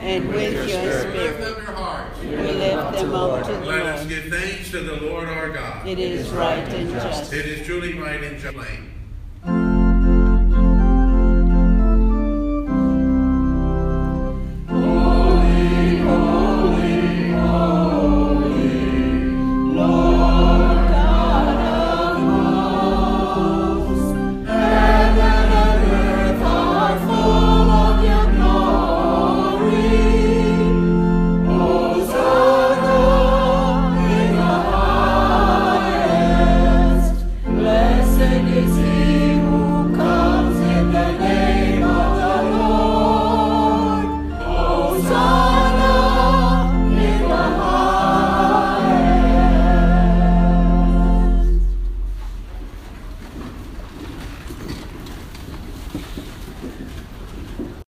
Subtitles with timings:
[0.00, 1.42] and with your Lift spirit.
[1.42, 2.18] up your hearts.
[2.20, 5.86] We lift them up to the Let us give thanks to the Lord our God.
[5.86, 7.32] It is right and just.
[7.32, 8.56] It is truly right and just.